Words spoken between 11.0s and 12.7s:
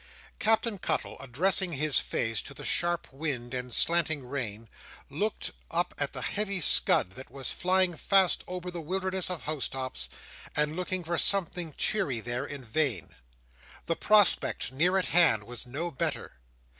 for something cheery there in